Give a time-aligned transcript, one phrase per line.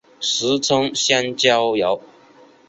[0.19, 2.01] 俗称香蕉油。